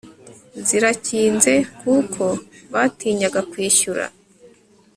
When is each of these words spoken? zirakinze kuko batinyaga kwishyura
zirakinze 0.67 1.53
kuko 1.79 2.23
batinyaga 2.73 3.39
kwishyura 3.51 4.05